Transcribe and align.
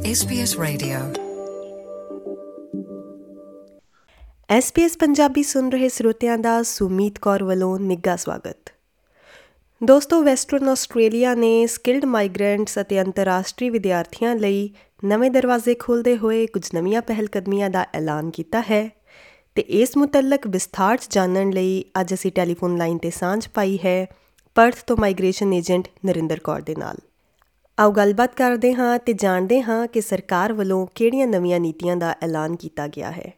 SBS 0.00 0.52
Radio. 0.62 0.98
SBS 4.58 4.90
Punjabi 5.00 5.42
ਸੁਣ 5.42 5.70
ਰਹੇ 5.70 5.88
ਸਰੋਤਿਆਂ 5.88 6.38
ਦਾ 6.38 6.62
ਸੁਮੀਤ 6.62 7.18
ਕੌਰ 7.18 7.44
ਵੱਲੋਂ 7.44 7.78
ਨਿੱਘਾ 7.78 8.16
ਸਵਾਗਤ। 8.16 8.72
ਦੋਸਤੋ 9.84 10.22
ਵੈਸਟਰਨ 10.22 10.68
ਆਸਟ੍ਰੇਲੀਆ 10.68 11.34
ਨੇ 11.34 11.66
ਸਕਿਲਡ 11.66 12.04
ਮਾਈਗ੍ਰੈਂਟਸ 12.04 12.78
ਅਤੇ 12.80 13.00
ਅੰਤਰਰਾਸ਼ਟਰੀ 13.00 13.70
ਵਿਦਿਆਰਥੀਆਂ 13.70 14.36
ਲਈ 14.36 14.74
ਨਵੇਂ 15.04 15.30
ਦਰਵਾਜ਼ੇ 15.30 15.74
ਖੋਲ੍ਹਦੇ 15.74 16.16
ਹੋਏ 16.16 16.46
ਕੁਝ 16.46 16.70
ਨਵੀਆਂ 16.74 17.02
ਪਹਿਲਕਦਮੀਆਂ 17.02 17.70
ਦਾ 17.70 17.86
ਐਲਾਨ 17.94 18.30
ਕੀਤਾ 18.30 18.60
ਹੈ 18.60 18.90
ਤੇ 19.54 19.62
ਇਸ 19.62 19.96
ਮੁਤਲਕ 19.96 20.46
ਵਿਸਥਾਰ 20.46 20.96
'ਚ 20.96 21.06
ਜਾਣਨ 21.10 21.50
ਲਈ 21.50 21.84
ਅੱਜ 22.00 22.14
ਅਸੀਂ 22.14 22.32
ਟੈਲੀਫੋਨ 22.32 22.76
ਲਾਈਨ 22.76 22.98
ਤੇ 22.98 23.10
ਸਾਂਝ 23.10 23.48
ਪਾਈ 23.48 23.78
ਹੈ 23.84 24.06
ਪਰਥ 24.54 24.84
ਤੋਂ 24.86 24.96
ਮਾਈਗ੍ਰੇਸ਼ਨ 24.96 25.52
ਏਜੰਟ 25.52 25.88
ਨਰਿੰਦਰ 26.06 26.38
ਕੌਰ 26.38 26.60
ਦੇ 26.60 26.74
ਨਾਲ। 26.78 26.96
ਆਓ 27.80 27.92
ਗੱਲਬਾਤ 27.92 28.34
ਕਰਦੇ 28.34 28.74
ਹਾਂ 28.74 28.98
ਤੇ 28.98 29.12
ਜਾਣਦੇ 29.12 29.62
ਹਾਂ 29.62 29.86
ਕਿ 29.86 30.00
ਸਰਕਾਰ 30.00 30.52
ਵੱਲੋਂ 30.52 30.86
ਕਿਹੜੀਆਂ 30.94 31.26
ਨਵੀਆਂ 31.26 31.60
ਨੀਤੀਆਂ 31.60 31.96
ਦਾ 31.96 32.14
ਐਲਾਨ 32.22 32.56
ਕੀਤਾ 32.56 32.86
ਗਿਆ 32.86 33.10
ਹੈ। 33.10 33.32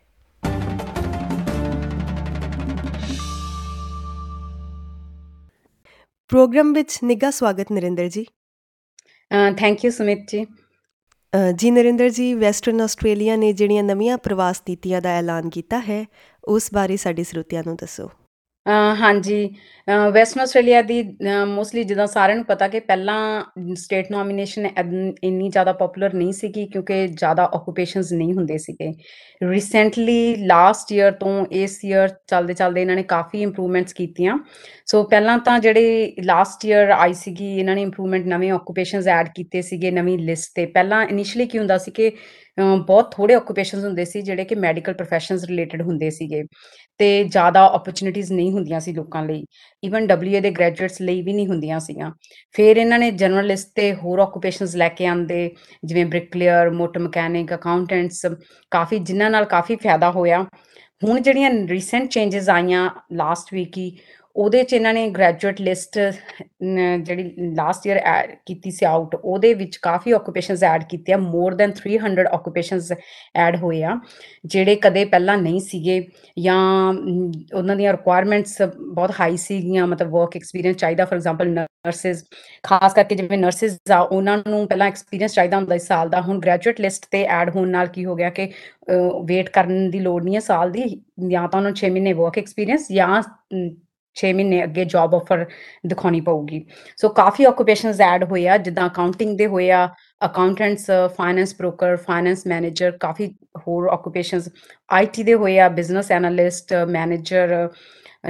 ਪ੍ਰੋਗਰਾਮ 6.28 6.72
ਵਿੱਚ 6.72 6.98
ਨਿੱਘਾ 7.04 7.30
ਸਵਾਗਤ 7.30 7.72
ਨਰਿੰਦਰ 7.72 8.08
ਜੀ। 8.08 8.24
ਥੈਂਕ 9.56 9.84
ਯੂ 9.84 9.90
ਸੁਮਿਤ 9.90 10.26
ਜੀ। 10.28 10.46
ਜੀ 11.54 11.70
ਨਰਿੰਦਰ 11.70 12.08
ਜੀ 12.08 12.34
ਵੈਸਟਰਨ 12.34 12.80
ਆਸਟ੍ਰੇਲੀਆ 12.80 13.36
ਨੇ 13.36 13.52
ਜਿਹੜੀਆਂ 13.52 13.82
ਨਵੀਆਂ 13.82 14.18
ਪ੍ਰਵਾਸ 14.18 14.62
ਨੀਤੀਆਂ 14.68 15.00
ਦਾ 15.00 15.10
ਐਲਾਨ 15.10 15.50
ਕੀਤਾ 15.50 15.78
ਹੈ 15.80 16.04
ਉਸ 16.44 16.68
ਬਾਰੇ 16.74 16.96
ਸਾਡੇ 16.96 17.24
ਸਰੋਤਿਆਂ 17.24 17.62
ਨੂੰ 17.66 17.76
ਦੱਸੋ। 17.76 18.10
ਅ, 18.66 18.70
ਹਾਂਜੀ। 19.00 19.48
ਵੈਸਟਰਨ 20.12 20.40
ਆਸਟ੍ਰੇਲੀਆ 20.42 20.80
ਦੀ 20.82 21.02
ਮੋਸਟਲੀ 21.46 21.82
ਜਿੱਦਾਂ 21.84 22.06
ਸਾਰਿਆਂ 22.06 22.36
ਨੂੰ 22.36 22.44
ਪਤਾ 22.46 22.66
ਕਿ 22.68 22.80
ਪਹਿਲਾਂ 22.80 23.74
ਸਟੇਟ 23.76 24.10
ਨੋਮੀਨੇਸ਼ਨ 24.12 24.66
ਇੰਨੀ 25.22 25.48
ਜ਼ਿਆਦਾ 25.48 25.72
ਪਪੂਲਰ 25.80 26.14
ਨਹੀਂ 26.14 26.32
ਸੀਗੀ 26.32 26.66
ਕਿਉਂਕਿ 26.72 27.06
ਜ਼ਿਆਦਾ 27.08 27.44
ਆਕੂਪੇਸ਼ਨਸ 27.54 28.12
ਨਹੀਂ 28.12 28.32
ਹੁੰਦੇ 28.34 28.58
ਸੀਗੇ। 28.58 28.90
ਰੀਸੈਂਟਲੀ 29.50 30.34
ਲਾਸਟ 30.46 30.92
ਈਅਰ 30.92 31.10
ਤੋਂ 31.20 31.34
ਇਸ 31.62 31.78
ਈਅਰ 31.84 32.08
ਚੱਲਦੇ 32.28 32.54
ਚੱਲਦੇ 32.54 32.80
ਇਹਨਾਂ 32.82 32.96
ਨੇ 32.96 33.02
ਕਾਫੀ 33.14 33.42
ਇੰਪਰੂਵਮੈਂਟਸ 33.42 33.92
ਕੀਤੀਆਂ। 33.94 34.38
ਸੋ 34.86 35.02
ਪਹਿਲਾਂ 35.10 35.38
ਤਾਂ 35.44 35.58
ਜਿਹੜੇ 35.58 36.12
ਲਾਸਟ 36.24 36.64
ਈਅਰ 36.66 36.90
ਆਈ 36.98 37.12
ਸੀਗੀ 37.14 37.54
ਇਹਨਾਂ 37.58 37.74
ਨੇ 37.74 37.82
ਇੰਪਰੂਵਮੈਂਟ 37.82 38.26
ਨਵੇਂ 38.26 38.50
ਆਕੂਪੇਸ਼ਨਸ 38.52 39.06
ਐਡ 39.08 39.28
ਕੀਤੇ 39.36 39.62
ਸੀਗੇ 39.62 39.90
ਨਵੀਂ 39.90 40.18
ਲਿਸਟ 40.18 40.52
ਤੇ। 40.56 40.66
ਪਹਿਲਾਂ 40.66 41.02
ਇਨੀਸ਼ੀਅਲੀ 41.06 41.46
ਕੀ 41.46 41.58
ਹੁੰਦਾ 41.58 41.78
ਸੀ 41.78 41.90
ਕਿ 41.90 42.08
ਅ, 42.08 42.51
ਬਹੁਤ 42.58 43.10
ਥੋੜੇ 43.14 43.34
ਆਕੂਪੇਸ਼ਨਸ 43.34 43.84
ਹੁੰਦੇ 43.84 44.04
ਸੀ 44.04 44.22
ਜਿਹੜੇ 44.22 44.44
ਕਿ 44.44 44.54
ਮੈਡੀਕਲ 44.54 44.94
professions 44.94 45.46
ਰਿਲੇਟਡ 45.48 45.82
ਹੁੰਦੇ 45.82 46.10
ਸੀਗੇ 46.10 46.42
ਤੇ 47.00 47.06
ਜ਼ਿਆਦਾ 47.24 47.64
ਓਪਰਚ्युनिटीज 47.68 48.32
ਨਹੀਂ 48.32 48.50
ਹੁੰਦੀਆਂ 48.52 48.80
ਸੀ 48.80 48.92
ਲੋਕਾਂ 48.92 49.22
ਲਈ 49.26 49.44
ਈਵਨ 49.82 50.06
ਡਬਲਯੂਏ 50.06 50.40
ਦੇ 50.40 50.50
ਗ੍ਰੈਜੂਏਟਸ 50.50 51.00
ਲਈ 51.02 51.22
ਵੀ 51.22 51.32
ਨਹੀਂ 51.32 51.46
ਹੁੰਦੀਆਂ 51.46 51.78
ਸੀਗੀਆਂ। 51.80 52.10
ਫਿਰ 52.54 52.76
ਇਹਨਾਂ 52.76 52.98
ਨੇ 52.98 53.10
ਜਰਨਲਿਸਟ 53.12 53.70
ਤੇ 53.74 53.92
ਹੋਰ 53.94 54.18
ਆਕੂਪੇਸ਼ਨਸ 54.20 54.76
ਲੈ 54.76 54.88
ਕੇ 54.88 55.06
ਆਂਦੇ 55.06 55.48
ਜਿਵੇਂ 55.84 56.04
ਬ੍ਰਿਕਲੇਅਰ 56.06 56.70
ਮੋਟਰ 56.70 57.00
ਮਕੈਨਿਕ 57.00 57.54
ਅਕਾਊਂਟੈਂਟਸ 57.54 58.26
ਕਾਫੀ 58.72 58.98
ਜਿਨ੍ਹਾਂ 59.00 59.30
ਨਾਲ 59.30 59.44
ਕਾਫੀ 59.44 59.76
ਫਾਇਦਾ 59.76 60.10
ਹੋਇਆ। 60.10 60.42
ਹੁਣ 61.02 61.20
ਜਿਹੜੀਆਂ 61.20 61.50
ਰੀਸੈਂਟ 61.68 62.10
ਚੇਂਜਸ 62.10 62.48
ਆਈਆਂ 62.48 62.88
ਲਾਸਟ 63.12 63.52
ਵੀਕ 63.54 63.78
ਹੀ 63.78 63.90
ਉਹਦੇ 64.36 64.62
ਚ 64.64 64.72
ਇਹਨਾਂ 64.72 64.92
ਨੇ 64.94 65.08
ਗ੍ਰੈਜੂਏਟ 65.10 65.60
ਲਿਸਟ 65.60 65.98
ਜਿਹੜੀ 66.98 67.24
ਲਾਸਟ 67.56 67.86
ਈਅਰ 67.86 67.98
ਕੀਤੀ 68.46 68.70
ਸੀ 68.70 68.84
ਆਊਟ 68.86 69.14
ਉਹਦੇ 69.14 69.52
ਵਿੱਚ 69.54 69.76
ਕਾਫੀ 69.76 70.12
ਆਕੂਪੇਸ਼ਨਸ 70.12 70.62
ਐਡ 70.62 70.84
ਕੀਤੇ 70.84 71.12
ਆ 71.12 71.16
ਮੋਰ 71.16 71.54
ਦੈਨ 71.54 71.72
300 71.80 72.24
ਆਕੂਪੇਸ਼ਨਸ 72.32 72.92
ਐਡ 73.36 73.56
ਹੋਏ 73.56 73.82
ਆ 73.82 73.96
ਜਿਹੜੇ 74.44 74.76
ਕਦੇ 74.76 75.04
ਪਹਿਲਾਂ 75.04 75.36
ਨਹੀਂ 75.38 75.60
ਸੀਗੇ 75.60 76.00
ਜਾਂ 76.38 76.92
ਮ, 76.92 77.30
ਉਹਨਾਂ 77.54 77.76
ਦੀਆਂ 77.76 77.92
ਰਿਕੁਆਇਰਮੈਂਟਸ 77.92 78.62
ਬਹੁਤ 78.62 79.10
ਹਾਈ 79.20 79.36
ਸੀਗੀਆਂ 79.36 79.86
ਮਤਲਬ 79.86 80.10
ਵਰਕ 80.10 80.36
ਐਕਸਪੀਰੀਅੰਸ 80.36 80.76
ਚਾਹੀਦਾ 80.76 81.04
ਫॉर 81.04 81.14
ਐਗਜ਼ਾਮਪਲ 81.14 81.48
ਨਰਸਿਸ 81.50 82.24
ਖਾਸ 82.64 82.94
ਕਰਕੇ 82.94 83.14
ਜਿਵੇਂ 83.14 83.38
ਨਰਸਿਸ 83.38 83.78
ਆ 83.90 84.00
ਉਹਨਾਂ 84.00 84.36
ਨੂੰ 84.48 84.66
ਪਹਿਲਾਂ 84.68 84.86
ਐਕਸਪੀਰੀਅੰਸ 84.86 85.34
ਚਾਹੀਦਾ 85.34 85.56
ਹੁੰਦਾ 85.56 85.78
ਸੀ 85.78 85.86
ਸਾਲ 85.86 86.08
ਦਾ 86.08 86.20
ਹੁਣ 86.20 86.38
ਗ੍ਰੈਜੂਏਟ 86.40 86.80
ਲਿਸਟ 86.80 87.06
ਤੇ 87.10 87.22
ਐਡ 87.32 87.50
ਹੋਣ 87.56 87.68
ਨਾਲ 87.70 87.86
ਕੀ 87.88 88.04
ਹੋ 88.04 88.14
ਗਿਆ 88.14 88.30
ਕਿ 88.30 88.50
ਵੇਟ 89.24 89.48
ਕਰਨ 89.50 89.88
ਦੀ 89.90 89.98
ਲੋੜ 90.00 90.22
ਨਹੀਂ 90.24 90.34
ਹੈ 90.34 90.40
ਸਾਲ 90.40 90.70
ਦੀ 90.70 90.82
ਜਾਂ 91.28 91.48
ਤਾਂ 91.48 91.58
ਉਹਨਾਂ 91.58 91.70
ਨੂੰ 91.70 91.76
6 91.80 91.92
ਮਹੀਨੇ 91.92 92.12
ਵਰਕ 92.14 92.38
ਐਕਸਪੀਰੀਅੰਸ 92.38 92.92
ਜਾਂ 92.92 93.08
ਮ, 93.54 93.68
6 94.16 94.32
ਮਹੀਨੇ 94.34 94.62
ਅੱਗੇ 94.64 94.84
ਜੌਬ 94.94 95.14
ਆਫਰ 95.14 95.44
ਦਿਖਾਉਣੀ 95.86 96.20
ਪਊਗੀ। 96.20 96.64
ਸੋ 96.98 97.08
ਕਾਫੀ 97.20 97.44
ਆਕੂਪੇਸ਼ਨਸ 97.44 98.00
ਐਡ 98.02 98.24
ਹੋਏ 98.24 98.46
ਆ, 98.48 98.56
ਜਿੱਦਾਂ 98.58 98.86
ਅਕਾਊਂਟਿੰਗ 98.88 99.36
ਦੇ 99.38 99.46
ਹੋਏ 99.46 99.70
ਆ 99.72 99.86
accountants 100.26 100.90
finance 101.16 101.54
broker 101.58 101.96
finance 102.06 102.46
manager 102.46 102.90
ਕਾਫੀ 103.00 103.28
ਹੋਰ 103.66 103.88
ਆਕੂਪੇਸ਼ਨਸ 103.92 104.48
ਆਈਟੀ 104.90 105.22
ਦੇ 105.22 105.34
ਹੋਏ 105.34 105.58
ਆ 105.58 105.68
ਬਿਜ਼ਨਸ 105.70 106.10
ਐਨਾਲਿਸਟ 106.12 106.74
ਮੈਨੇਜਰ 106.88 107.56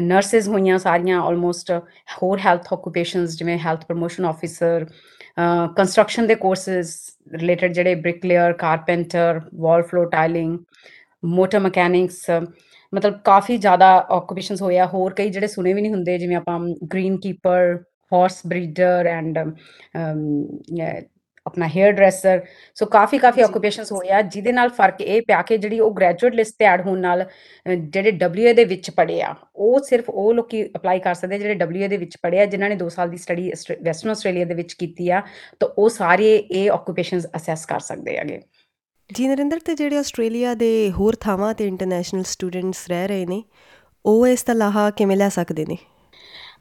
ਨਰਸਿਸ 0.00 0.48
ਹੋਈਆਂ 0.48 0.78
ਸਾਰੀਆਂ 0.78 1.20
ਆਲਮੋਸਟ 1.20 1.70
ਹੋਰ 2.22 2.38
ਹੈਲਥ 2.38 2.72
ਆਕੂਪੇਸ਼ਨਸ 2.72 3.37
ਜਿਵੇਂ 3.38 3.59
ਹੈਲਥ 3.59 3.84
ਪ੍ਰੋਮੋਸ਼ਨ 3.87 4.25
ਆਫੀਸਰ 4.25 4.87
ਕੰਸਟਰਕਸ਼ਨ 5.76 6.26
ਦੇ 6.26 6.34
ਕੋਰਸਸ 6.34 6.94
ਰਿਲੇਟਡ 7.32 7.72
ਜਿਹੜੇ 7.72 7.94
bricklayer 7.97 8.53
carpenter 8.53 9.41
wall 9.54 9.82
floor 9.82 10.09
tiling 10.10 10.59
motor 11.22 11.60
mechanics 11.60 12.31
ਮਤਲਬ 12.93 13.19
ਕਾਫੀ 13.25 13.56
ਜ਼ਿਆਦਾ 13.56 13.94
ਆਕੂਪੇਸ਼ਨਸ 14.10 14.62
ਹੋਇਆ 14.62 14.87
ਹੋਰ 14.87 15.15
ਕਈ 15.15 15.31
ਜਿਹੜੇ 15.31 15.47
ਸੁਣੇ 15.47 15.72
ਵੀ 15.72 15.83
ਨਹੀਂ 15.83 15.93
ਹੁੰਦੇ 15.93 16.19
ਜਿਵੇਂ 16.19 16.37
ਆਪਾਂ 16.37 16.59
green 16.93 17.16
keeper 17.16 17.78
horse 18.12 18.41
breeder 18.47 19.06
and 19.06 19.38
ਆਪਣਾ 21.47 21.69
ਹੇਅਰ 21.69 21.93
ਡਰੈਸਰ 21.93 22.41
ਸੋ 22.75 22.87
ਕਾਫੀ 22.87 23.19
ਕਾਫੀ 23.19 23.43
ਆਕੂਪੇਸ਼ਨਸ 23.43 23.93
ਹੋਇਆ 23.93 24.21
ਜਿਹਦੇ 24.22 24.53
ਨਾਲ 24.53 24.69
ਫ਼ਰਕ 24.69 25.00
ਇਹ 25.00 25.22
ਪਿਆ 25.22 25.41
ਕਿ 25.43 25.59
ਜਿਹੜੀ 25.59 25.81
ਉਹ 25.81 25.91
ਗ੍ਰੈਜੂਏਟ 25.94 26.34
ਲਿਸਟ 26.34 26.55
ਤੇ 26.59 26.65
ਐਡ 26.65 26.81
ਹੋਣ 26.81 26.99
ਨਾਲ 26.99 27.25
ਜਿਹੜੇ 27.66 28.11
ਡਬਲਯੂਏ 28.11 28.53
ਦੇ 28.53 28.65
ਵਿੱਚ 28.65 28.91
ਪੜ੍ਹੇ 28.91 29.21
ਆ 29.22 29.34
ਉਹ 29.56 29.81
ਸਿਰਫ 29.81 30.11
ਉਹ 30.11 30.32
ਲੋਕੀ 30.34 30.65
ਅਪਲਾਈ 30.77 30.99
ਕਰ 30.99 31.15
ਸਕਦੇ 31.15 31.38
ਜਿਹੜੇ 31.38 31.55
ਡਬਲਯੂਏ 31.55 31.88
ਦੇ 31.88 31.97
ਵਿੱਚ 31.97 32.16
ਪੜ੍ਹੇ 32.22 32.41
ਆ 32.41 32.44
ਜਿਨ੍ਹਾਂ 32.44 32.71
ਨੇ 32.71 32.77
2 32.77 32.88
ਸਾਲ 32.88 33.11
ਦੀ 33.11 33.16
ਸਟੱਡੀ 33.16 33.50
ਵੈਸਟਰਨ 33.82 34.11
ਆਸਟ੍ਰੇਲੀਆ 34.11 34.44
ਦੇ 34.44 34.55
ਵਿੱਚ 34.55 34.72
ਕੀਤੀ 34.72 35.09
ਆ 35.11 35.22
ਤਾਂ 35.61 35.69
ਉਹ 35.78 35.88
ਸਾਰੇ 35.88 36.34
ਇਹ 36.37 36.71
ਆਕੂਪੇਸ਼ਨਸ 36.71 37.27
ਅਸੈਸ 37.37 37.66
ਕਰ 37.66 37.81
ਸਕਦੇ 37.81 38.16
ਹੈਗੇ। 38.19 38.41
ਜੀ 39.15 39.28
ਨਰਿੰਦਰ, 39.28 39.59
ਤੇ 39.59 39.75
ਜਿਹੜੇ 39.75 39.97
ਆਸਟ੍ਰੇਲੀਆ 39.97 40.55
ਦੇ 40.55 40.93
ਹੋਰ 40.93 41.17
ਥਾਵਾਂ 41.17 41.55
ਤੇ 41.55 41.67
ਇੰਟਰਨੈਸ਼ਨਲ 41.67 42.23
ਸਟੂਡੈਂਟਸ 42.23 42.89
ਰਹਿ 42.89 43.09
ਰਹੇ 43.09 43.27
ਨੇ, 43.27 43.43
ਉਹ 44.06 44.27
ਇਸ 44.27 44.45
ਦਾ 44.45 44.53
ਲਾਹਾ 44.53 44.91
ਕਿਵੇਂ 44.91 45.17
ਲੈ 45.17 45.28
ਸਕਦੇ 45.28 45.65
ਨੇ? 45.69 45.78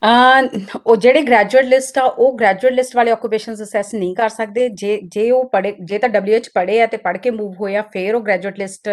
ਅਹ, 0.04 0.48
ਉਹ 0.88 0.96
ਜਿਹੜੇ 0.96 1.22
ਗ੍ਰੈਜੂਏਟ 1.22 1.66
ਲਿਸਟ 1.66 1.98
ਆ, 1.98 2.04
ਉਹ 2.04 2.38
ਗ੍ਰੈਜੂਏਟ 2.38 2.74
ਲਿਸਟ 2.74 2.96
ਵਾਲੇ 2.96 3.12
ਆਕੂਪੇਸ਼ਨਸ 3.12 3.64
ਅਸੈਸ 3.64 3.94
ਨਹੀਂ 3.96 4.16
ਕਰ 4.16 4.30
ਸਕਦੇ। 4.30 4.70
ਜੇ 4.70 5.02
ਜੇ 5.02 5.32
ਉਹ 5.32 5.50
ਪੜੇ 5.50 5.76
ਜੇ 5.86 5.98
ਤਾਂ 5.98 6.10
ਡਬਲਯੂਐਚ 6.10 6.50
ਪੜੇ 6.50 6.82
ਆ 6.82 6.86
ਤੇ 6.86 6.98
ਪੜ 6.98 7.18
ਕੇ 7.18 7.32
ਮੂਵ 7.32 7.56
ਹੋਇਆ 7.60 7.82
ਫਿਰ 7.82 8.16
ਉਹ 8.16 8.22
ਗ੍ਰੈਜੂਏਟ 8.22 8.60
ਲਿਸਟ 8.60 8.90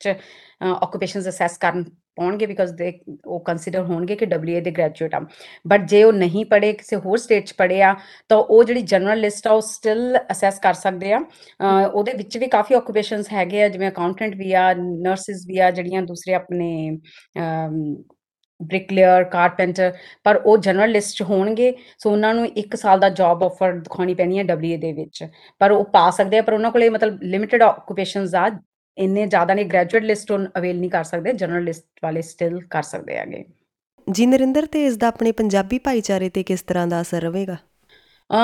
ਚ 0.00 0.14
ਆਕੂਪੇਸ਼ਨਸ 0.82 1.28
ਅਸੈਸ 1.28 1.58
ਕਰਨ 1.58 1.84
ਪਾਉਣਗੇ 2.16 2.46
ਬਿਕਾਜ਼ 2.46 2.72
ਦੇ 2.76 2.92
ਉਹ 3.26 3.40
ਕੰਸੀਡਰ 3.44 3.82
ਹੋਣਗੇ 3.84 4.16
ਕਿ 4.16 4.26
ਡਬਲਯੂਏ 4.26 4.60
ਦੇ 4.60 4.70
ਗ੍ਰੈਜੂਏਟ 4.70 5.14
ਆ। 5.14 5.20
ਬਟ 5.68 5.86
ਜੇ 5.88 6.02
ਉਹ 6.04 6.12
ਨਹੀਂ 6.12 6.44
ਪੜੇ 6.46 6.72
ਕਿਸੇ 6.72 6.96
ਹੋਰ 6.96 7.18
ਸਟੇਟ 7.18 7.46
ਚ 7.46 7.54
ਪੜੇ 7.58 7.80
ਆ 7.82 7.94
ਤਾਂ 8.28 8.38
ਉਹ 8.38 8.64
ਜਿਹੜੀ 8.64 8.82
ਜਨਰਲ 8.92 9.20
ਲਿਸਟ 9.20 9.46
ਆ 9.46 9.52
ਉਹ 9.52 9.60
ਸਟਿਲ 9.62 10.18
ਅਸੈਸ 10.32 10.58
ਕਰ 10.58 10.74
ਸਕਦੇ 10.74 11.12
ਆ। 11.12 11.20
ਉਹਦੇ 11.84 12.12
ਵਿੱਚ 12.12 12.38
ਵੀ 12.38 12.46
ਕਾਫੀ 12.48 12.74
ਆਕੂਪੇਸ਼ਨਸ 12.74 13.32
ਹੈਗੇ 13.32 13.62
ਆ 13.62 13.68
ਜਿਵੇਂ 13.68 13.88
ਅਕਾਊਂਟੈਂਟ 13.90 14.36
ਵੀ 14.36 14.52
ਆ 14.52 14.72
ਨਰਸਿਸ 14.74 15.46
ਵੀ 15.48 15.58
ਆ 15.58 15.70
ਜਿਹੜੀਆਂ 15.70 16.02
ਦੂਸਰੇ 16.02 16.34
ਆਪਣੇ 16.34 16.98
ਬ੍ਰਿਕਲੇਅਰ 18.60 19.24
ਕਾਰਪੈਂਟਰ 19.24 19.92
ਪਰ 20.24 20.36
ਉਹ 20.36 20.58
ਜਨਰਲ 20.58 20.90
ਲਿਸਟ 20.90 21.16
'ਚ 21.16 21.22
ਹੋਣਗੇ। 21.22 21.72
ਸੋ 21.98 22.10
ਉਹਨਾਂ 22.10 22.32
ਨੂੰ 22.34 22.46
1 22.58 22.76
ਸਾਲ 22.76 23.00
ਦਾ 23.00 23.08
ਜੌਬ 23.10 23.42
ਆਫਰ 23.44 23.72
ਦਿਖਾਉਣੀ 23.78 24.14
ਪੈਣੀ 24.14 24.38
ਹੈ 24.38 24.42
ਡਬਲਯੂਏ 24.44 24.76
ਦੇ 24.76 24.92
ਵਿੱਚ। 24.92 25.24
ਪਰ 25.60 25.70
ਉਹ 25.70 25.84
ਪਾ 25.92 26.10
ਸਕਦੇ 26.10 26.38
ਆ 26.38 26.42
ਪਰ 26.42 26.52
ਉਹਨਾਂ 26.52 26.70
ਕੋਲੇ 26.70 26.88
ਮਤਲਬ 26.88 27.22
ਲਿਮਿਟਿਡ 27.22 27.62
ਆਕੂਪੇਸ਼ਨਸ 27.62 28.34
ਆ 28.34 28.48
ਇੰਨੇ 28.98 29.26
ਜ਼ਿਆਦਾ 29.26 29.54
ਨੇ 29.54 29.64
ਗ੍ਰੈਜੂਏਟ 29.64 30.04
ਲਿਸਟ 30.04 30.30
ਉਹ 30.30 30.38
ਅਵੇਲ 30.58 30.78
ਨਹੀਂ 30.80 30.90
ਕਰ 30.90 31.04
ਸਕਦੇ 31.04 31.32
ਜਨਰਲ 31.32 31.64
ਲਿਸਟ 31.64 31.84
ਵਾਲੇ 32.02 32.22
ਸਟਿਲ 32.22 32.60
ਕਰ 32.70 32.82
ਸਕਦੇ 32.82 33.16
ਹੈਗੇ। 33.16 33.44
ਜੀ 34.06 34.26
ਨਰਿੰਦਰ 34.26 34.66
ਤੇ 34.66 34.84
ਇਸ 34.86 34.96
ਦਾ 34.96 35.08
ਆਪਣੇ 35.08 35.32
ਪੰਜਾਬੀ 35.32 35.78
ਭਾਈਚਾਰੇ 35.78 36.28
ਤੇ 36.28 36.42
ਕਿਸ 36.42 36.62
ਤਰ੍ਹਾਂ 36.62 36.86
ਦਾ 36.86 37.00
ਅਸਰ 37.00 37.22
ਰਹੇਗਾ 37.22 37.56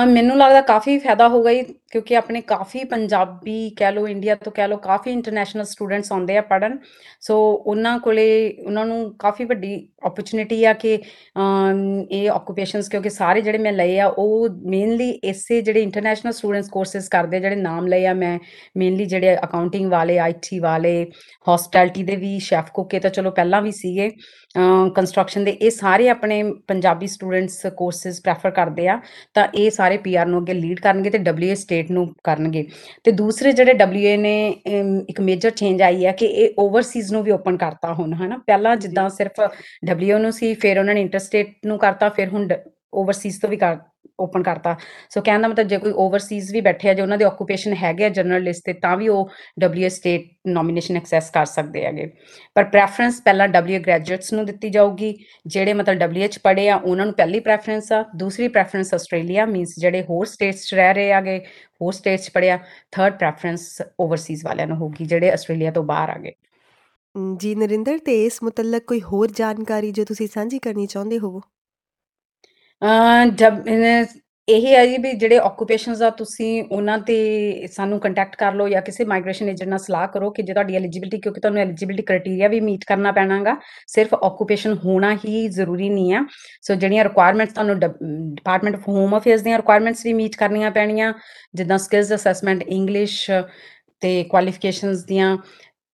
ਮੈਨੂੰ 0.06 0.36
ਲੱਗਦਾ 0.36 0.60
ਕਾਫੀ 0.60 0.98
ਫਾਇਦਾ 0.98 1.28
ਹੋਗਾ 1.28 1.50
ਹੀ 1.50 1.62
ਕਿਉਂਕਿ 1.92 2.16
ਆਪਣੇ 2.16 2.40
ਕਾਫੀ 2.40 2.82
ਪੰਜਾਬੀ 2.84 3.58
ਕਹਿ 3.76 3.92
ਲਓ 3.92 4.06
ਇੰਡੀਆ 4.08 4.34
ਤੋਂ 4.34 4.52
ਕਹਿ 4.52 4.68
ਲਓ 4.68 4.76
ਕਾਫੀ 4.76 5.10
ਇੰਟਰਨੈਸ਼ਨਲ 5.12 5.64
ਸਟੂਡੈਂਟਸ 5.64 6.12
ਆਉਂਦੇ 6.12 6.36
ਆ 6.36 6.40
ਪੜਨ 6.50 6.76
ਸੋ 7.20 7.36
ਉਹਨਾਂ 7.66 7.98
ਕੋਲੇ 7.98 8.26
ਉਹਨਾਂ 8.66 8.84
ਨੂੰ 8.86 8.98
ਕਾਫੀ 9.18 9.44
ਵੱਡੀ 9.44 9.72
ਓਪਰਚੁਨਿਟੀ 10.06 10.62
ਆ 10.64 10.72
ਕਿ 10.72 10.96
ਅਮ, 10.96 12.06
ਇਹ 12.10 12.28
ਆਕੂਪੇਸ਼ਨਸ 12.30 12.88
ਕਿਉਂਕਿ 12.88 13.10
ਸਾਰੇ 13.10 13.40
ਜਿਹੜੇ 13.40 13.58
ਮੈਂ 13.58 13.72
ਲਏ 13.72 13.98
ਆ 13.98 14.06
ਉਹ 14.18 14.48
ਮੇਨਲੀ 14.70 15.08
ਇਸੇ 15.24 15.60
ਜਿਹੜੇ 15.62 15.82
ਇੰਟਰਨੈਸ਼ਨਲ 15.82 16.32
ਸਟੂਡੈਂਟਸ 16.32 16.68
ਕੋਰਸਸ 16.70 17.08
ਕਰਦੇ 17.08 17.36
ਆ, 17.36 17.40
ਜਿਹੜੇ 17.40 17.56
ਨਾਮ 17.56 17.86
ਲਏ 17.86 18.06
ਆ 18.06 18.12
ਮੈਂ 18.14 18.38
ਮੇਨਲੀ 18.76 19.04
ਜਿਹੜੇ 19.04 19.36
ਅਕਾਊਂਟਿੰਗ 19.44 19.90
ਵਾਲੇ 19.90 20.18
ਆਈਟੀ 20.18 20.58
ਵਾਲੇ 20.60 20.94
ਹੌਸਪਿਟੈਲਿਟੀ 21.48 22.02
ਦੇ 22.02 22.16
ਵੀ 22.16 22.38
ਸ਼ੈਫ 22.40 22.70
ਕੁੱਕੇ 22.74 22.98
ਤਾਂ 23.00 23.10
ਚਲੋ 23.10 23.30
ਪਹਿਲਾਂ 23.30 23.62
ਵੀ 23.62 23.72
ਸੀਗੇ। 23.72 24.10
ਕੰਸਟਰਕਸ਼ਨ 24.94 25.44
ਦੇ 25.44 25.50
ਇਹ 25.62 25.70
ਸਾਰੇ 25.70 26.08
ਆਪਣੇ 26.08 26.42
ਪੰਜਾਬੀ 26.68 27.06
ਸਟੂਡੈਂਟਸ 27.06 27.66
ਕੋਰਸਸ 27.76 28.20
ਪ੍ਰੈਫਰ 28.22 28.50
ਕਰਦੇ 28.50 28.86
ਆ। 28.88 28.98
ਤਾਂ 29.34 29.46
ਇਹ 29.54 29.70
ਸਾਰੇ 29.70 29.96
ਪੀਆਰ 30.04 30.26
ਨੂੰ 30.26 30.40
ਅੱਗੇ 30.40 30.54
ਲੀਡ 30.54 30.80
ਕਰਨਗੇ 30.80 31.10
ਤੇ 31.10 31.18
ਡਬਲਯੂਏ 31.18 31.54
ਸਟੇਟ 31.78 31.90
ਨੂੰ 31.90 32.06
ਕਰਨਗੇ। 32.24 32.64
ਤੇ 33.04 33.10
ਦੂਸਰੇ 33.12 33.52
ਜਿਹੜੇ 33.52 33.72
ਡਬਲਯੂਏ 33.74 34.16
ਨੇ 34.16 34.34
ਇੱਕ 35.08 35.20
ਮੇਜਰ 35.20 35.50
ਚੇਂਜ 35.50 35.82
ਆਈ 35.82 36.04
ਹੈ 36.06 36.12
ਕਿ 36.12 36.26
ਇਹ 36.26 36.54
ਓਵਰਸੀਜ਼ 36.58 37.12
ਨੂੰ 37.12 37.22
ਵੀ 37.24 37.30
ਓਪਨ 37.30 37.56
ਕਰਤਾ 37.56 37.92
ਹੁਣ 37.94 38.12
ਹਨਾ? 38.14 38.36
ਪਹਿਲਾਂ 38.46 38.76
ਜਿੱਦਾਂ 38.76 39.08
ਸਿਰਫ 39.10 39.40
ਡਬਲਯੂਏ 39.86 40.18
ਨੂੰ 40.18 40.32
ਸੀ 40.32 40.54
ਫਿਰ 40.54 40.78
ਉਹਨਾਂ 40.78 40.94
ਨੇ 40.94 41.00
ਇੰਟਰਸਟੇਟ 41.00 41.54
ਨੂੰ 41.66 41.78
ਕਰਤਾ 41.78 42.08
ਫਿਰ 42.08 42.28
ਹੁਣ 42.28 42.48
ਓਵਰਸੀਜ਼ 42.94 43.40
ਤੋਂ 43.40 43.48
ਵੀ 43.50 43.56
ਕਰ 43.56 43.76
ਓਪਨ 44.20 44.42
ਕਰਤਾ। 44.42 44.76
ਸੋ 45.10 45.20
ਕਹਿਣ 45.20 45.42
ਦਾ 45.42 45.48
ਮਤਲਬ 45.48 45.68
ਜੇ 45.68 45.78
ਕੋਈ 45.78 45.92
ਓਵਰਸੀਜ਼ 45.96 46.52
ਵੀ 46.52 46.60
ਬੈਠੇ 46.60 46.88
ਆ, 46.88 46.94
ਜੇ 46.94 47.02
ਉਹਨਾਂ 47.02 47.18
ਦੇ 47.18 47.24
ਆਕੂਪੇਸ਼ਨ 47.24 47.74
ਹੈਗੇ 47.74 48.04
ਆ 48.04 48.08
ਜਨਰਲ 48.08 48.42
ਲਿਸਟ 48.42 48.64
ਤੇ, 48.64 48.72
ਤਾਂ 48.72 48.96
ਵੀ 48.96 49.08
ਉਹ 49.08 49.30
ਡਬਲਯੂ 49.60 49.88
ਸਟੇਟ 49.88 50.26
ਨੋਮੀਨੇਸ਼ਨ 50.48 50.96
ਐਕਸੈਸ 50.96 51.30
ਕਰ 51.30 51.44
ਸਕਦੇ 51.44 51.84
ਹੈਗੇ। 51.84 52.06
ਪਰ 52.54 52.64
ਪ੍ਰੈਫਰੈਂਸ 52.64 53.20
ਪਹਿਲਾਂ 53.20 53.48
ਡਬਲਯੂ 53.48 53.80
ਗ੍ਰੈਜੂਏਟਸ 53.80 54.32
ਨੂੰ 54.32 54.44
ਦਿੱਤੀ 54.46 54.70
ਜਾਊਗੀ, 54.70 55.14
ਜਿਹੜੇ 55.46 55.72
ਮਤਲਬ 55.72 55.98
ਡਬਲਯੂ 55.98 56.24
ਐਚ 56.24 56.38
ਪੜ੍ਹੇ 56.38 56.68
ਆ, 56.68 56.76
ਉਹਨਾਂ 56.76 57.06
ਨੂੰ 57.06 57.14
ਪਹਿਲੀ 57.14 57.40
ਪ੍ਰੈਫਰੈਂਸ 57.40 57.92
ਆ। 57.92 58.04
ਦੂਸਰੀ 58.16 58.48
ਪ੍ਰੈਫਰੈਂਸ 58.48 58.94
ਆਸਟ੍ਰੇਲੀਆ 58.94 59.46
ਮੀਨਸ 59.46 59.74
ਜਿਹੜੇ 59.78 60.02
ਹੋਰ 60.02 60.26
ਸਟੇਟਸ 60.26 60.66
'ਚ 60.66 60.74
ਰਹਿ 60.74 60.94
ਰਹੇ 60.94 61.12
ਆਗੇ, 61.12 61.38
ਹੋਰ 61.82 61.92
ਸਟੇਟਸ 61.92 62.24
'ਚ 62.24 62.30
ਪੜ੍ਹਿਆ 62.30 62.58
ਥਰਡ 62.92 63.18
ਪ੍ਰੈਫਰੈਂਸ 63.18 63.82
ਓਵਰਸੀਜ਼ 64.00 64.44
ਵਾਲਿਆਂ 64.44 64.66
ਨੂੰ 64.66 64.76
ਹੋਗੀ 64.76 65.04
ਜਿਹੜੇ 65.04 65.30
ਆਸਟ੍ਰੇਲੀਆ 65.30 65.70
ਤੋਂ 65.70 65.84
ਬਾਹਰ 65.84 66.10
ਆਗੇ। 66.10 66.32
ਜੀ 67.36 67.54
ਨਰਿੰਦਰ, 67.54 67.98
ਤੇ 67.98 68.24
ਇਸ 68.24 68.42
ਮੁਤਲਕ 68.42 68.84
ਕੋਈ 68.86 69.00
ਹੋਰ 69.02 69.30
ਜਾਣਕਾਰੀ 69.36 69.90
ਜੋ 69.92 70.04
ਤੁਸੀਂ 70.04 70.28
ਸਾਂਝੀ 70.28 70.58
ਕਰਨੀ 70.58 70.86
ਚਾਹੁੰਦੇ 70.86 71.18
ਹੋਵੋ? 71.18 71.40
ਅ 72.82 73.24
ਜਬ 73.38 73.66
ਇਹ 74.48 74.66
ਹੈ 74.66 74.84
ਜੀ 74.86 74.96
ਵੀ 74.98 75.12
ਜਿਹੜੇ 75.12 75.38
ਆਕੂਪੇਸ਼ਨਸ 75.38 76.02
ਆ, 76.02 76.08
ਤੁਸੀਂ 76.10 76.62
ਉਹਨਾਂ 76.64 76.96
ਤੇ 76.98 77.66
ਸਾਨੂੰ 77.72 77.98
ਕੰਟੈਕਟ 78.00 78.36
ਕਰ 78.36 78.54
ਲਓ 78.54 78.68
ਜਾਂ 78.68 78.80
ਕਿਸੇ 78.82 79.04
ਮਾਈਗ੍ਰੇਸ਼ਨ 79.04 79.48
ਏਜੰਟ 79.48 79.68
ਨਾਲ 79.68 79.78
ਸਲਾਹ 79.78 80.06
ਕਰੋ 80.08 80.30
ਕਿ 80.30 80.42
ਜੇ 80.42 80.52
ਤੁਹਾਡੀ 80.52 80.76
ਐਲੀਜੀਬਿਲਟੀ 80.76 81.18
ਕਿਉਂਕਿ 81.20 81.40
ਤੁਹਾਨੂੰ 81.40 81.60
ਐਲੀਜੀਬਿਲਟੀ 81.62 82.02
ਕ੍ਰਾਈਟੇਰੀਆ 82.02 82.48
ਵੀ 82.48 82.60
ਮੀਟ 82.60 82.84
ਕਰਨਾ 82.88 83.12
ਪੈਣਾਗਾ। 83.12 83.56
ਸਿਰਫ 83.88 84.14
ਆਕੂਪੇਸ਼ਨ 84.14 84.76
ਹੋਣਾ 84.84 85.12
ਹੀ 85.24 85.46
ਜ਼ਰੂਰੀ 85.48 85.88
ਨਹੀਂ 85.88 86.14
ਆ। 86.14 86.24
ਸੋ 86.62 86.74
ਜਿਹੜੀਆਂ 86.74 87.04
ਰਿਕੁਆਇਰਮੈਂਟਸ 87.04 87.52
ਤੁਹਾਨੂੰ 87.54 87.78
ਡਿਪਾਰਟਮੈਂਟ 87.80 88.76
ਆਫ 88.76 88.88
ਹੋਮ 88.88 89.16
ਅਫੇਅਰਸ 89.18 89.42
ਦੀਆਂ 89.42 89.58
ਰਿਕੁਆਇਰਮੈਂਟਸ 89.58 90.04
ਵੀ 90.06 90.12
ਮੀਟ 90.14 90.36
ਕਰਨੀਆਂ 90.36 90.70
ਪੈਣੀਆਂ, 90.70 91.12
ਜਿੱਦਾਂ 91.54 91.78
ਸਕਿੱਲਸ 91.78 92.14
ਅਸੈਸਮੈਂਟ 92.14 92.62
ਇੰਗਲਿਸ਼ 92.68 93.30
ਤੇ 94.02 94.22
ਕੁਆਲੀਫਿਕੇਸ਼ਨਸ 94.24 95.04
ਦੀਆਂ, 95.04 95.36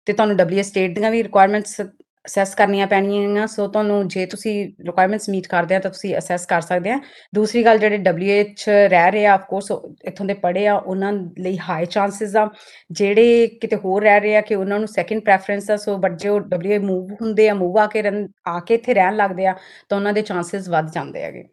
ਤੇ 0.07 0.13
ਤੁਹਾਨੂੰ 0.13 0.37
ਡਬਲਯੂ 0.37 0.63
ਸਟੇਟ 0.63 0.95
ਦੀਆਂ 0.95 1.11
ਵੀ 1.11 1.23
ਰਿਕੁਆਇਰਮੈਂਟਸ 1.23 1.81
ਅਸੈਸ 2.25 2.55
ਕਰਨੀਆਂ 2.55 2.87
ਪੈਣੀਆਂ 2.87 3.47
ਸੋ 3.47 3.67
ਤੁਹਾਨੂੰ 3.69 4.09
ਜੇ 4.09 4.25
ਤੁਸੀਂ 4.27 4.53
ਰਿਕੁਆਇਰਮੈਂਟਸ 4.87 5.29
ਮੀਟ 5.29 5.47
ਕਰਦੇ 5.47 5.75
ਆ 5.75 5.79
ਤਾਂ 5.79 5.91
ਤੁਸੀਂ 5.91 6.19
ਅਸੈਸ 6.19 6.47
ਕਰ 6.47 6.61
ਸਕਦੇ 6.61 6.91
ਆ। 6.91 6.99
ਦੂਸਰੀ 7.35 7.65
ਗੱਲ 7.65 7.79
ਜਿਹੜੇ 7.79 7.97
ਡਬਲਯੂਐਚ 7.99 8.69
ਰਹਿ 8.69 9.11
ਰਹੇ 9.11 9.27
ਆ 9.27 9.33
ਆਫ 9.35 9.47
ਕੋਰਸ 9.49 9.71
ਇੱਥੋਂ 10.05 10.27
ਦੇ 10.27 10.35
ਪੜੇ 10.35 10.67
ਆ, 10.67 10.75
ਉਹਨਾਂ 10.77 11.13
ਲਈ 11.39 11.59
ਹਾਈ 11.59 11.87
ਚਾਂਸਸ 11.87 12.37
ਆ। 12.37 12.49
ਜਿਹੜੇ 12.91 13.47
ਕਿਤੇ 13.47 13.77
ਹੋਰ 13.77 14.03
ਰਹਿ 14.03 14.21
ਰਹੇ 14.21 14.37
ਆ 14.37 14.41
ਕਿ 14.41 14.55
ਉਹਨਾਂ 14.55 14.79
ਨੂੰ 14.79 14.89
ਸੈਕੰਡ 14.89 15.23
ਪ੍ਰੈਫਰੈਂਸ 15.23 15.71
ਆ, 15.71 15.77
ਸੋ 15.77 15.97
ਬਟ 15.97 16.19
ਜੇ 16.19 16.29
ਉਹ 16.29 16.41
ਡਬਲਯੂ 16.41 16.81
ਮੂਵ 16.81 17.13
ਹੁੰਦੇ 17.23 17.49
ਆ 17.49 17.55
ਮੂਵ 17.55 17.79
ਆ 17.79 17.87
ਕੇ 17.87 18.03
ਆ 18.49 18.61
ਕੇ 18.61 18.75
ਇੱਥੇ 18.75 18.95
ਰਹਿਣ 18.95 19.17
ਲੱਗਦੇ 19.17 19.47
ਆ, 19.47 19.55
ਤਾਂ 19.89 19.99
ਉਹਨਾਂ 19.99 20.13
ਦੇ 20.13 20.23
ਚਾਂਸਸ 20.23 20.69
ਵੱਧ 20.69 20.93
ਜਾਂਦੇ 20.93 21.23
ਹੈਗੇ। 21.23 21.45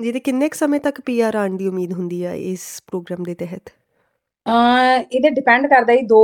ਜਿਹਦੇ 0.00 0.20
ਕਿੰਨੇ 0.20 0.48
ਕੁ 0.48 0.56
ਸਮੇਂ 0.58 0.80
ਤੱਕ 0.80 1.00
ਪੀਆਰ 1.00 1.36
ਆਣ 1.36 1.56
ਦੀ 1.56 1.66
ਉਮੀਦ 1.66 1.92
ਹੁੰਦੀ 1.92 2.24
ਆ 2.24 2.32
ਇਸ 2.32 2.82
ਪ੍ਰੋਗਰਾਮ 2.86 3.22
ਦੇ 3.22 3.34
ਤਹਿਤ? 3.34 3.68
ਅ 3.68 3.85
ਇਹਦੇ 4.46 5.30
ਡਿਪੈਂਡ 5.30 5.66
ਕਰਦਾ 5.66 5.92
ਹੀ 5.92 6.02
ਦੋ 6.06 6.20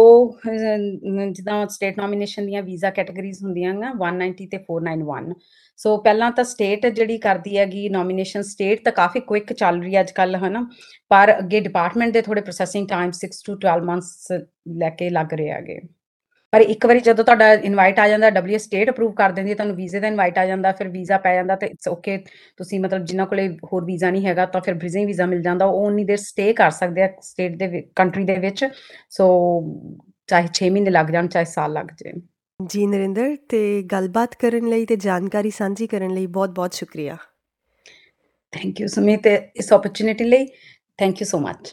ਜਿੱਦਾਂ 1.33 1.67
ਸਟੇਟ 1.69 1.99
ਨੋਮੀਨੇਸ਼ਨ 1.99 2.47
ਦੀਆਂ 2.47 2.63
ਵੀਜ਼ਾ 2.63 2.91
ਕੈਟਾਗਰੀਜ਼ 2.91 3.43
ਹੁੰਦੀਆਂ 3.45 3.73
ਨਾ 3.75 3.93
190 4.03 4.47
ਤੇ 4.51 4.59
491 4.69 5.35
ਸੋ 5.79 5.97
ਪਹਿਲਾਂ 6.03 6.31
ਤਾਂ 6.33 6.45
ਸਟੇਟ 6.45 6.87
ਜਿਹੜੀ 6.89 7.19
ਕਰਦੀ 7.19 7.57
ਹੈਗੀ 7.59 7.89
ਨੋਮੀਨੇਸ਼ਨ 7.89 8.43
ਸਟੇਟ 8.43 8.85
ਤਾਂ 8.85 8.93
ਕਾਫੀ 8.93 9.21
ਕੁਇਕ 9.31 9.53
ਚੱਲ 9.53 9.81
ਰਹੀ 9.83 9.95
ਹੈ 9.95 10.01
ਅੱਜ 10.01 10.11
ਕੱਲ 10.13 10.37
ਹਨਾ। 10.37 10.67
ਪਰ 11.11 11.33
ਅੱਗੇ 11.39 11.61
ਡਿਪਾਰਟਮੈਂਟ 11.61 12.13
ਦੇ 12.13 12.23
ਥੋੜੇ 12.23 12.41
ਪ੍ਰੋਸੈਸਿੰਗ 12.41 12.89
ਟਾਈਮ 12.89 13.11
6 13.21 13.43
ਟੂ 13.47 13.57
12 13.67 13.85
ਮੰਥਸ 13.85 14.33
ਲੈ 14.83 14.91
ਕੇ 15.01 15.11
ਲੱਗ 15.11 15.35
ਰਹੇ 15.35 15.51
ਹੈਗੇ। 15.51 15.81
ਪਰ 16.53 16.61
ਇੱਕ 16.61 16.85
ਵਾਰੀ 16.87 17.01
ਜਦੋਂ 17.01 17.25
ਤੁਹਾਡਾ 17.25 17.53
ਇਨਵਾਈਟ 17.53 17.99
ਆ 17.99 18.07
ਜਾਂਦਾ 18.09 18.31
ਡਬਲਯੂ 18.31 18.59
ਸਟੇਟ 18.59 18.91
ਅਪਰੂਵ 18.91 19.13
ਕਰ 19.13 19.33
ਦਿੰਦੀ 19.33 19.51
ਹੈ 19.51 19.55
ਤੁਹਾਨੂੰ 19.55 19.77
ਵੀਜ਼ੇ 19.77 20.01
ਦਾ 20.01 20.09
ਇਨਵਾਈਟ 20.09 20.39
ਆ 20.39 20.45
ਜਾਂਦਾ 20.47 20.73
ਫਿਰ 20.73 20.89
ਵੀਜ਼ਾ 20.89 21.19
ਪੈ 21.19 21.35
ਜਾਂਦਾ 21.35 21.57
ਤੇ 21.57 21.67
ਇਟਸ 21.67 21.89
ਓਕੇ 21.89 22.17
ਤੁਸੀਂ 22.57 22.81
ਮਤਲਬ 22.81 23.05
ਜਿਨ੍ਹਾਂ 23.05 23.27
ਕੋਲੇ 23.27 23.49
ਹੋਰ 23.65 23.85
ਵੀਜ਼ਾ 23.85 24.11
ਨਹੀਂ 24.11 24.27
ਹੈਗਾ 24.27 24.47
ਤਾਂ 24.47 24.61
ਫਿਰ 24.61 24.75
ਬ੍ਰਿਜ਼ਿੰਗ 24.75 25.07
ਵੀਜ਼ਾ 25.07 25.27
ਮਿਲ 25.27 25.43
ਜਾਂਦਾ 25.43 25.67
ਉਹ 25.67 25.87
ਉਨੀ 25.87 26.05
ਦੇਰ 26.05 26.17
ਸਟੇ 26.17 26.53
ਕਰ 26.53 26.71
ਸਕਦੇ 26.71 27.03
ਆ 27.03 27.09
ਸਟੇਟ 27.23 27.57
ਦੇ 27.57 27.83
ਕੰਟਰੀ 27.97 28.25
ਦੇ 28.25 28.37
ਵਿੱਚ 28.39 28.65
ਸੋ 29.11 29.29
ਚਾਹੇ 30.27 30.49
6 30.59 30.71
ਮਹੀਨੇ 30.71 30.91
ਲੱਗ 30.91 31.07
ਜਾਣ 31.07 31.29
ਚਾਹੇ 31.29 31.45
ਸਾਲ 31.45 31.73
ਲੱਗ 31.73 31.97
ਜਾਏ 31.97 32.13
ਜੀ 32.67 32.87
ਨਰਿੰਦਰ 32.87 33.37
ਤੇ 33.49 33.61
ਗੱਲਬਾਤ 33.93 34.35
ਕਰਨ 34.35 34.69
ਲਈ 34.69 34.87
ਤੇ 34.87 34.97
ਜਾਣਕਾਰੀ 34.97 35.51
ਸਾਂਝੀ 35.51 35.87
ਕਰਨ 35.87 36.15
ਲਈ 36.15 36.27
ਬਹੁਤ-ਬਹੁਤ 36.27 36.75
ਸ਼ੁਕਰੀਆ। 36.75 37.17
ਥੈਂਕ 38.53 38.81
ਯੂ 38.81 38.87
ਸੁਮੀਤ 38.87 39.27
ਇਸ 39.27 39.73
ਓਪਰਚ्युनिटी 39.73 40.29
ਲਈ 40.29 40.47
thank 40.99 41.23
you 41.23 41.27
so 41.27 41.39
much 41.39 41.73